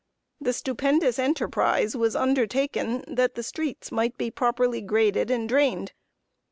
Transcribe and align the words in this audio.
The 0.39 0.51
stupendous 0.51 1.19
enterprise 1.19 1.95
was 1.95 2.15
undertaken 2.15 3.03
that 3.07 3.35
the 3.35 3.43
streets 3.43 3.91
might 3.91 4.17
be 4.17 4.31
properly 4.31 4.81
graded 4.81 5.29
and 5.29 5.47
drained. 5.47 5.91